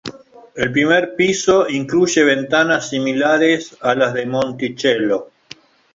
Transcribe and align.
El 0.55 0.71
primer 0.71 1.15
piso 1.15 1.69
incluye 1.69 2.23
ventanas 2.23 2.89
similares 2.89 3.77
a 3.81 3.93
las 3.93 4.15
de 4.15 4.25
Monticello. 4.25 5.29